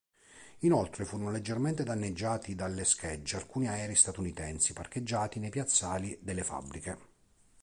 Inoltre 0.61 1.05
furono 1.05 1.29
leggermente 1.29 1.83
danneggiati 1.83 2.55
dalle 2.55 2.85
schegge 2.85 3.35
alcuni 3.35 3.67
aerei 3.67 3.95
statunitensi 3.95 4.73
parcheggiati 4.73 5.37
nei 5.37 5.51
piazzali 5.51 6.17
delle 6.23 6.43
fabbriche. 6.43 6.97